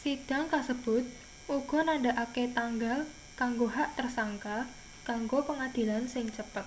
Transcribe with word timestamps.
sidang 0.00 0.44
kasebut 0.52 1.04
uga 1.56 1.80
nandhakake 1.88 2.44
tanggal 2.58 2.98
kanggo 3.40 3.66
hak 3.76 3.88
tersangka 3.98 4.56
kanggo 5.08 5.38
pengadilan 5.48 6.04
sing 6.12 6.26
cepet 6.36 6.66